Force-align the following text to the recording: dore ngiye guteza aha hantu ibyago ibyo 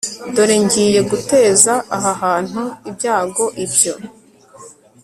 dore 0.35 0.55
ngiye 0.63 1.01
guteza 1.11 1.73
aha 1.95 2.11
hantu 2.23 2.61
ibyago 2.89 3.45
ibyo 3.65 3.93